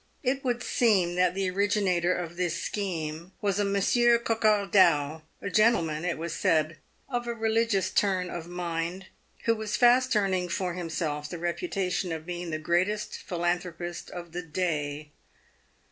[0.23, 6.05] It would seem that the originator of this scheme was a Monsieur Coquardau, a gentleman—
[6.05, 9.05] it was said— of a religious turn of mind,
[9.43, 14.31] who was fast earning for himself the reputation of being the greatest phi lanthropist of
[14.31, 15.11] the day.